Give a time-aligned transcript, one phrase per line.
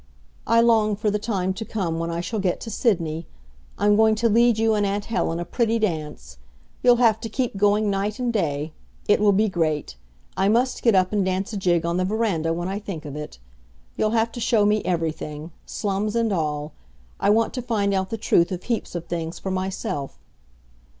[0.47, 3.27] I long for the time to come when I shall get to Sydney.
[3.77, 6.39] I'm going to lead you and aunt Helen a pretty dance.
[6.81, 8.73] You'll have to keep going night and day.
[9.07, 9.97] It will be great.
[10.35, 13.15] I must get up and dance a jig on the veranda when I think of
[13.15, 13.37] it.
[13.95, 16.73] You'll have to show me everything slums and all.
[17.19, 20.17] I want to find out the truth of heaps of things for myself.